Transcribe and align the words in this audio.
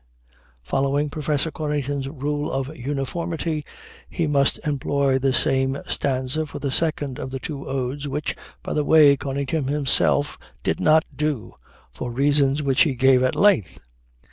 Following 0.63 1.11
Professor 1.11 1.51
Conington's 1.51 2.09
rule 2.09 2.51
of 2.51 2.75
uniformity, 2.75 3.63
he 4.09 4.25
must 4.25 4.57
employ 4.65 5.19
the 5.19 5.31
same 5.31 5.77
stanza 5.87 6.47
for 6.47 6.57
the 6.57 6.71
second 6.71 7.19
of 7.19 7.29
the 7.29 7.37
two 7.37 7.67
odes, 7.67 8.07
which, 8.07 8.35
by 8.63 8.73
the 8.73 8.83
way, 8.83 9.15
Conington 9.15 9.67
himself 9.67 10.39
did 10.63 10.79
not 10.79 11.05
do, 11.15 11.53
for 11.91 12.09
reasons 12.11 12.63
which 12.63 12.81
he 12.81 12.95
gave 12.95 13.21
at 13.21 13.35
length. 13.35 13.79